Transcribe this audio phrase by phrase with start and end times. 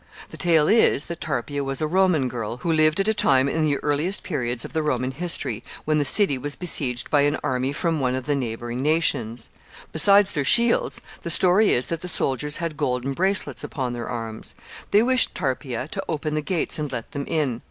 [0.31, 3.65] The tale is, that Tarpeia was a Roman girl, who lived at a time in
[3.65, 7.71] the earliest periods of the Roman history, when the city was besieged by an army
[7.71, 9.51] from are of the neighboring nations.
[9.91, 14.55] Besides their shields, the story is that the soldiers had golden bracelets upon their arms.
[14.89, 17.59] They wished Tarpeia to open the gates and let them in.